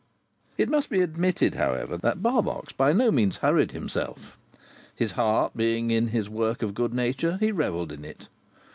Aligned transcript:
It 0.57 0.67
must 0.67 0.89
be 0.89 1.01
admitted, 1.03 1.53
however, 1.53 1.95
that 1.95 2.23
Barbox 2.23 2.71
by 2.73 2.91
no 2.91 3.11
means 3.11 3.37
hurried 3.37 3.71
himself. 3.71 4.35
His 4.95 5.11
heart 5.11 5.55
being 5.55 5.91
in 5.91 6.07
his 6.07 6.27
work 6.27 6.63
of 6.63 6.73
good 6.73 6.91
nature, 6.91 7.37
he 7.39 7.51
revelled 7.51 7.91
in 7.91 8.03
it. 8.03 8.27